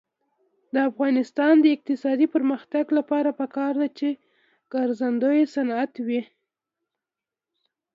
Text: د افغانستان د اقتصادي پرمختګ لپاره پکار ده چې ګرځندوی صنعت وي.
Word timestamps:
د 0.73 0.75
افغانستان 0.89 1.53
د 1.61 1.65
اقتصادي 1.75 2.27
پرمختګ 2.35 2.85
لپاره 2.97 3.29
پکار 3.41 3.73
ده 3.81 3.87
چې 3.97 4.09
ګرځندوی 4.73 5.41
صنعت 5.55 5.93
وي. 6.07 6.21